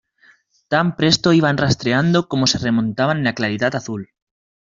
[0.71, 4.09] tan presto iban rastreando como se remontaban en la claridad azul.